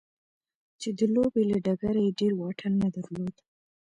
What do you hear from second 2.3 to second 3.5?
واټن نه درلود.